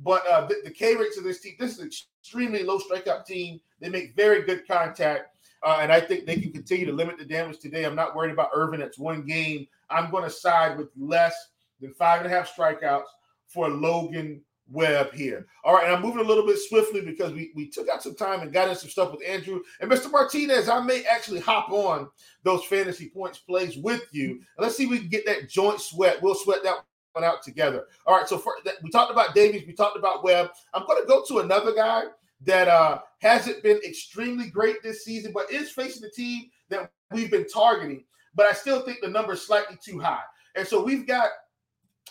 but 0.03 0.25
uh, 0.27 0.45
the, 0.47 0.55
the 0.63 0.71
K 0.71 0.95
rates 0.95 1.17
of 1.17 1.23
this 1.23 1.41
team, 1.41 1.55
this 1.59 1.73
is 1.73 1.79
an 1.79 1.87
extremely 1.87 2.63
low 2.63 2.79
strikeout 2.79 3.25
team. 3.25 3.59
They 3.79 3.89
make 3.89 4.15
very 4.15 4.43
good 4.43 4.67
contact. 4.67 5.35
Uh, 5.63 5.79
and 5.81 5.91
I 5.91 5.99
think 5.99 6.25
they 6.25 6.37
can 6.37 6.51
continue 6.51 6.85
to 6.85 6.93
limit 6.93 7.17
the 7.17 7.25
damage 7.25 7.59
today. 7.59 7.85
I'm 7.85 7.95
not 7.95 8.15
worried 8.15 8.31
about 8.31 8.51
Irvin. 8.53 8.81
It's 8.81 8.97
one 8.97 9.25
game. 9.25 9.67
I'm 9.89 10.11
going 10.11 10.23
to 10.23 10.29
side 10.29 10.77
with 10.77 10.89
less 10.97 11.35
than 11.81 11.93
five 11.93 12.21
and 12.21 12.31
a 12.31 12.35
half 12.35 12.53
strikeouts 12.55 13.07
for 13.47 13.69
Logan 13.69 14.41
Webb 14.71 15.13
here. 15.13 15.47
All 15.63 15.73
right, 15.73 15.85
and 15.85 15.93
I'm 15.95 16.01
moving 16.01 16.23
a 16.23 16.27
little 16.27 16.45
bit 16.45 16.59
swiftly 16.59 17.01
because 17.01 17.33
we, 17.33 17.51
we 17.55 17.67
took 17.69 17.89
out 17.89 18.03
some 18.03 18.15
time 18.15 18.41
and 18.41 18.53
got 18.53 18.69
in 18.69 18.75
some 18.75 18.89
stuff 18.89 19.11
with 19.11 19.25
Andrew 19.27 19.61
and 19.81 19.91
Mr. 19.91 20.11
Martinez. 20.11 20.69
I 20.69 20.79
may 20.79 21.03
actually 21.05 21.39
hop 21.39 21.69
on 21.71 22.07
those 22.43 22.63
fantasy 22.65 23.09
points 23.09 23.39
plays 23.39 23.77
with 23.77 24.03
you. 24.11 24.31
And 24.31 24.43
let's 24.59 24.77
see 24.77 24.83
if 24.83 24.89
we 24.89 24.99
can 24.99 25.09
get 25.09 25.25
that 25.25 25.49
joint 25.49 25.81
sweat. 25.81 26.21
We'll 26.21 26.35
sweat 26.35 26.63
that 26.63 26.83
one 27.13 27.23
out 27.23 27.41
together. 27.41 27.87
All 28.05 28.15
right, 28.15 28.27
so 28.27 28.37
for, 28.37 28.53
we 28.83 28.91
talked 28.91 29.11
about 29.11 29.33
Davies, 29.33 29.63
we 29.65 29.73
talked 29.73 29.97
about 29.97 30.23
Webb. 30.23 30.51
I'm 30.73 30.85
going 30.85 31.01
to 31.01 31.07
go 31.07 31.23
to 31.27 31.39
another 31.39 31.73
guy 31.73 32.03
that 32.41 32.67
uh, 32.67 32.99
hasn't 33.21 33.63
been 33.63 33.79
extremely 33.85 34.49
great 34.49 34.81
this 34.81 35.03
season, 35.03 35.31
but 35.33 35.51
is 35.51 35.71
facing 35.71 36.01
the 36.01 36.11
team 36.11 36.49
that 36.69 36.91
we've 37.11 37.31
been 37.31 37.47
targeting. 37.47 38.03
But 38.35 38.47
I 38.47 38.53
still 38.53 38.81
think 38.81 38.99
the 39.01 39.09
number 39.09 39.33
is 39.33 39.45
slightly 39.45 39.77
too 39.83 39.99
high. 39.99 40.23
And 40.55 40.67
so 40.67 40.83
we've 40.83 41.07
got 41.07 41.29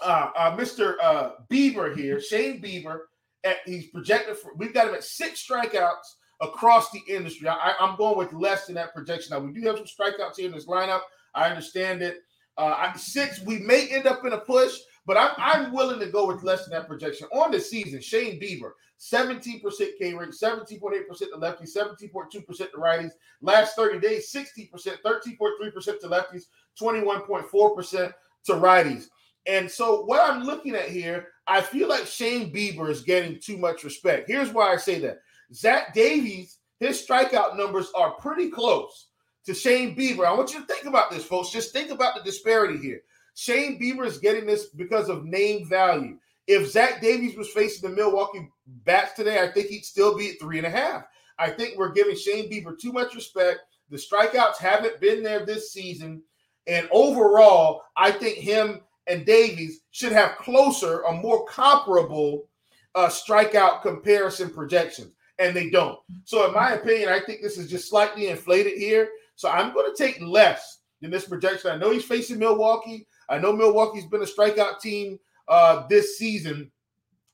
uh, 0.00 0.30
uh, 0.36 0.56
Mr. 0.56 0.94
Uh, 1.02 1.94
here, 1.94 2.20
Shane 2.20 2.62
Bieber. 2.62 3.00
At, 3.44 3.58
he's 3.66 3.86
projected 3.86 4.36
for, 4.36 4.52
we've 4.56 4.74
got 4.74 4.88
him 4.88 4.94
at 4.94 5.04
six 5.04 5.46
strikeouts 5.46 6.16
across 6.40 6.90
the 6.90 7.00
industry. 7.08 7.48
I, 7.48 7.74
am 7.78 7.96
going 7.96 8.18
with 8.18 8.32
less 8.32 8.66
than 8.66 8.74
that 8.74 8.94
projection. 8.94 9.30
Now, 9.30 9.40
we 9.40 9.52
do 9.52 9.66
have 9.66 9.76
some 9.76 9.86
strikeouts 9.86 10.36
here 10.36 10.46
in 10.46 10.52
this 10.52 10.66
lineup. 10.66 11.00
I 11.34 11.48
understand 11.48 12.02
it. 12.02 12.18
Uh, 12.56 12.92
six, 12.94 13.40
we 13.42 13.58
may 13.60 13.88
end 13.88 14.06
up 14.06 14.24
in 14.24 14.32
a 14.32 14.38
push, 14.38 14.76
but 15.08 15.16
I'm, 15.16 15.30
I'm 15.38 15.72
willing 15.72 15.98
to 16.00 16.10
go 16.10 16.26
with 16.26 16.42
less 16.42 16.66
than 16.66 16.72
that 16.72 16.86
projection. 16.86 17.28
On 17.32 17.50
the 17.50 17.58
season, 17.58 18.02
Shane 18.02 18.38
Bieber, 18.38 18.72
17% 19.00 19.62
K 19.98 20.12
rate, 20.12 20.28
17.8% 20.28 21.18
to 21.18 21.26
lefties, 21.38 21.74
17.2% 21.74 22.30
to 22.30 22.76
righties. 22.76 23.12
Last 23.40 23.74
30 23.74 24.00
days, 24.00 24.30
60%, 24.30 24.70
13.3% 24.70 26.00
to 26.00 26.08
lefties, 26.08 26.42
21.4% 26.78 28.12
to 28.44 28.52
righties. 28.52 29.06
And 29.46 29.70
so, 29.70 30.04
what 30.04 30.20
I'm 30.20 30.42
looking 30.42 30.74
at 30.74 30.90
here, 30.90 31.28
I 31.46 31.62
feel 31.62 31.88
like 31.88 32.04
Shane 32.04 32.52
Bieber 32.52 32.90
is 32.90 33.00
getting 33.00 33.40
too 33.40 33.56
much 33.56 33.84
respect. 33.84 34.28
Here's 34.28 34.52
why 34.52 34.74
I 34.74 34.76
say 34.76 34.98
that 35.00 35.20
Zach 35.54 35.94
Davies, 35.94 36.58
his 36.80 37.02
strikeout 37.02 37.56
numbers 37.56 37.90
are 37.96 38.10
pretty 38.16 38.50
close 38.50 39.06
to 39.46 39.54
Shane 39.54 39.96
Bieber. 39.96 40.26
I 40.26 40.34
want 40.34 40.52
you 40.52 40.60
to 40.60 40.66
think 40.66 40.84
about 40.84 41.10
this, 41.10 41.24
folks. 41.24 41.48
Just 41.48 41.72
think 41.72 41.90
about 41.90 42.14
the 42.14 42.22
disparity 42.22 42.76
here. 42.76 43.00
Shane 43.38 43.78
Bieber 43.78 44.04
is 44.04 44.18
getting 44.18 44.46
this 44.46 44.66
because 44.66 45.08
of 45.08 45.24
name 45.24 45.68
value. 45.68 46.18
If 46.48 46.72
Zach 46.72 47.00
Davies 47.00 47.36
was 47.36 47.48
facing 47.48 47.88
the 47.88 47.94
Milwaukee 47.94 48.48
Bats 48.66 49.12
today, 49.12 49.40
I 49.40 49.46
think 49.46 49.68
he'd 49.68 49.84
still 49.84 50.18
be 50.18 50.30
at 50.30 50.40
three 50.40 50.58
and 50.58 50.66
a 50.66 50.70
half. 50.70 51.04
I 51.38 51.50
think 51.50 51.78
we're 51.78 51.92
giving 51.92 52.16
Shane 52.16 52.50
Bieber 52.50 52.76
too 52.76 52.92
much 52.92 53.14
respect. 53.14 53.60
The 53.90 53.96
strikeouts 53.96 54.56
haven't 54.56 55.00
been 55.00 55.22
there 55.22 55.46
this 55.46 55.72
season. 55.72 56.20
And 56.66 56.88
overall, 56.90 57.82
I 57.96 58.10
think 58.10 58.38
him 58.38 58.80
and 59.06 59.24
Davies 59.24 59.82
should 59.92 60.10
have 60.10 60.38
closer 60.38 61.04
or 61.04 61.14
more 61.14 61.46
comparable 61.46 62.48
uh, 62.96 63.06
strikeout 63.06 63.82
comparison 63.82 64.50
projections. 64.50 65.12
And 65.38 65.54
they 65.54 65.70
don't. 65.70 66.00
So, 66.24 66.44
in 66.48 66.54
my 66.54 66.72
opinion, 66.72 67.10
I 67.10 67.20
think 67.20 67.42
this 67.42 67.56
is 67.56 67.70
just 67.70 67.88
slightly 67.88 68.30
inflated 68.30 68.78
here. 68.78 69.10
So, 69.36 69.48
I'm 69.48 69.72
going 69.72 69.94
to 69.94 69.96
take 69.96 70.20
less 70.20 70.80
than 71.00 71.12
this 71.12 71.28
projection. 71.28 71.70
I 71.70 71.76
know 71.76 71.92
he's 71.92 72.04
facing 72.04 72.40
Milwaukee. 72.40 73.06
I 73.28 73.38
know 73.38 73.52
Milwaukee's 73.52 74.06
been 74.06 74.22
a 74.22 74.26
strikeout 74.26 74.80
team 74.80 75.18
uh, 75.48 75.86
this 75.88 76.18
season, 76.18 76.70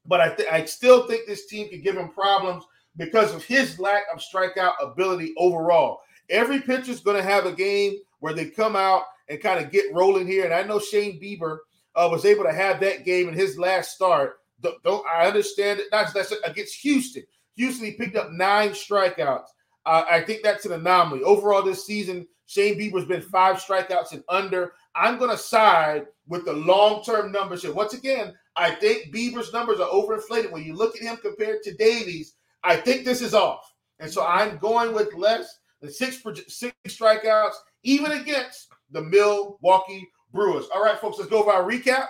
but 0.06 0.20
I, 0.20 0.34
th- 0.34 0.48
I 0.50 0.64
still 0.64 1.06
think 1.06 1.26
this 1.26 1.46
team 1.46 1.68
could 1.68 1.82
give 1.82 1.96
him 1.96 2.08
problems 2.10 2.64
because 2.96 3.34
of 3.34 3.44
his 3.44 3.78
lack 3.78 4.04
of 4.12 4.20
strikeout 4.20 4.74
ability 4.80 5.34
overall. 5.36 6.00
Every 6.30 6.60
pitcher's 6.60 7.00
going 7.00 7.16
to 7.16 7.22
have 7.22 7.46
a 7.46 7.52
game 7.52 7.98
where 8.20 8.32
they 8.32 8.50
come 8.50 8.76
out 8.76 9.04
and 9.28 9.40
kind 9.40 9.64
of 9.64 9.70
get 9.70 9.92
rolling 9.94 10.26
here. 10.26 10.44
And 10.44 10.54
I 10.54 10.62
know 10.62 10.78
Shane 10.78 11.20
Bieber 11.20 11.58
uh, 11.94 12.08
was 12.10 12.24
able 12.24 12.44
to 12.44 12.52
have 12.52 12.80
that 12.80 13.04
game 13.04 13.28
in 13.28 13.34
his 13.34 13.58
last 13.58 13.92
start. 13.92 14.36
Don't, 14.60 14.82
don't 14.82 15.06
I 15.06 15.26
understand 15.26 15.80
it? 15.80 15.86
That's, 15.90 16.12
that's 16.12 16.32
against 16.44 16.80
Houston. 16.80 17.24
Houston, 17.56 17.86
he 17.86 17.92
picked 17.92 18.16
up 18.16 18.30
nine 18.32 18.70
strikeouts. 18.70 19.46
Uh, 19.86 20.04
I 20.10 20.20
think 20.20 20.42
that's 20.42 20.64
an 20.66 20.72
anomaly. 20.72 21.22
Overall, 21.22 21.62
this 21.62 21.86
season, 21.86 22.26
Shane 22.46 22.78
Bieber's 22.78 23.06
been 23.06 23.20
five 23.20 23.56
strikeouts 23.56 24.12
and 24.12 24.24
under. 24.28 24.72
I'm 24.94 25.18
going 25.18 25.30
to 25.30 25.38
side 25.38 26.06
with 26.28 26.44
the 26.44 26.52
long 26.52 27.02
term 27.02 27.32
numbers 27.32 27.62
here. 27.62 27.72
Once 27.72 27.94
again, 27.94 28.34
I 28.56 28.70
think 28.70 29.14
Bieber's 29.14 29.52
numbers 29.52 29.80
are 29.80 29.88
overinflated. 29.88 30.50
When 30.50 30.64
you 30.64 30.74
look 30.74 30.96
at 30.96 31.02
him 31.02 31.16
compared 31.16 31.62
to 31.64 31.74
Davies, 31.74 32.34
I 32.62 32.76
think 32.76 33.04
this 33.04 33.20
is 33.20 33.34
off. 33.34 33.72
And 33.98 34.10
so 34.10 34.24
I'm 34.24 34.58
going 34.58 34.94
with 34.94 35.14
less 35.14 35.58
than 35.80 35.90
six, 35.90 36.22
six 36.48 36.74
strikeouts, 36.86 37.54
even 37.82 38.12
against 38.12 38.68
the 38.90 39.02
Milwaukee 39.02 40.06
Brewers. 40.32 40.66
All 40.74 40.82
right, 40.82 40.98
folks, 40.98 41.18
let's 41.18 41.30
go 41.30 41.42
over 41.42 41.50
our 41.50 41.68
recap 41.68 42.06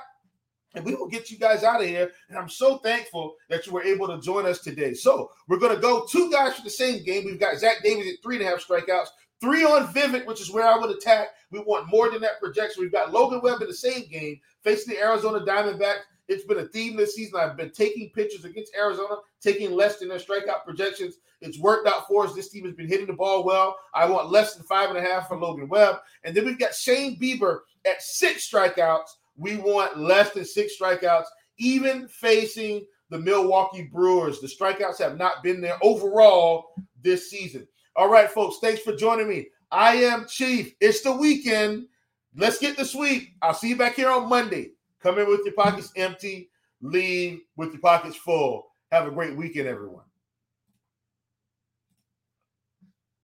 and 0.75 0.85
we 0.85 0.95
will 0.95 1.09
get 1.09 1.31
you 1.31 1.38
guys 1.38 1.64
out 1.64 1.81
of 1.81 1.87
here. 1.87 2.12
And 2.28 2.38
I'm 2.38 2.49
so 2.49 2.78
thankful 2.78 3.37
that 3.49 3.66
you 3.66 3.73
were 3.73 3.83
able 3.83 4.07
to 4.09 4.21
join 4.21 4.47
us 4.47 4.61
today. 4.61 4.95
So 4.95 5.31
we're 5.49 5.59
going 5.59 5.75
to 5.75 5.81
go 5.81 6.07
two 6.07 6.31
guys 6.31 6.54
for 6.54 6.62
the 6.62 6.71
same 6.71 7.04
game. 7.04 7.25
We've 7.25 7.40
got 7.40 7.59
Zach 7.59 7.83
Davies 7.83 8.12
at 8.12 8.23
three 8.23 8.37
and 8.37 8.45
a 8.45 8.49
half 8.49 8.64
strikeouts, 8.66 9.09
three 9.40 9.64
on 9.64 9.93
Vivid, 9.93 10.26
which 10.26 10.40
is 10.40 10.50
where 10.50 10.66
I 10.66 10.76
would 10.78 10.90
attack. 10.90 11.28
We 11.50 11.61
want 11.61 11.90
more 11.90 12.11
than 12.11 12.21
that 12.23 12.40
projection. 12.40 12.83
We've 12.83 12.93
got 12.93 13.12
Logan 13.12 13.40
Webb 13.43 13.61
in 13.61 13.69
the 13.69 13.75
same 13.75 14.09
game 14.09 14.40
facing 14.62 14.95
the 14.95 15.00
Arizona 15.00 15.40
Diamondbacks. 15.40 16.00
It's 16.26 16.45
been 16.45 16.59
a 16.59 16.66
theme 16.66 16.97
this 16.97 17.14
season. 17.14 17.38
I've 17.38 17.57
been 17.57 17.71
taking 17.71 18.11
pitchers 18.14 18.45
against 18.45 18.75
Arizona, 18.75 19.16
taking 19.43 19.73
less 19.73 19.99
than 19.99 20.09
their 20.09 20.19
strikeout 20.19 20.64
projections. 20.64 21.16
It's 21.43 21.59
worked 21.59 21.87
out 21.87 22.09
for 22.09 22.25
us. 22.25 22.35
This 22.35 22.49
team 22.49 22.64
has 22.64 22.75
been 22.75 22.88
hitting 22.88 23.07
the 23.07 23.12
ball 23.12 23.45
well. 23.45 23.76
I 23.93 24.07
want 24.07 24.31
less 24.31 24.54
than 24.54 24.64
five 24.64 24.88
and 24.88 24.99
a 24.99 25.02
half 25.02 25.28
for 25.28 25.37
Logan 25.38 25.69
Webb. 25.69 25.97
And 26.25 26.35
then 26.35 26.47
we've 26.47 26.59
got 26.59 26.75
Shane 26.75 27.21
Bieber 27.21 27.61
at 27.85 28.00
six 28.00 28.50
strikeouts. 28.50 29.11
We 29.37 29.57
want 29.57 29.99
less 29.99 30.31
than 30.31 30.45
six 30.45 30.75
strikeouts, 30.81 31.26
even 31.59 32.09
facing 32.09 32.85
the 33.11 33.19
Milwaukee 33.19 33.83
Brewers. 33.83 34.41
The 34.41 34.47
strikeouts 34.47 34.99
have 34.99 35.19
not 35.19 35.43
been 35.43 35.61
there 35.61 35.79
overall 35.83 36.75
this 37.03 37.31
season. 37.31 37.67
All 37.97 38.09
right, 38.09 38.31
folks, 38.31 38.59
thanks 38.61 38.81
for 38.81 38.95
joining 38.95 39.29
me. 39.29 39.49
I 39.71 39.97
am 39.97 40.26
Chief. 40.26 40.75
It's 40.81 41.03
the 41.03 41.12
weekend. 41.12 41.87
Let's 42.37 42.59
get 42.59 42.76
the 42.76 42.85
sweep. 42.85 43.35
I'll 43.43 43.55
see 43.55 43.69
you 43.69 43.76
back 43.76 43.95
here 43.95 44.11
on 44.11 44.29
Monday. 44.29 44.73
Come 45.00 45.19
in 45.19 45.29
with 45.29 45.43
your 45.45 45.55
pockets 45.55 45.93
empty, 45.97 46.50
leave 46.81 47.41
with 47.57 47.73
your 47.73 47.81
pockets 47.81 48.17
full. 48.17 48.69
Have 48.91 49.07
a 49.07 49.11
great 49.11 49.37
weekend, 49.37 49.69
everyone. 49.69 50.05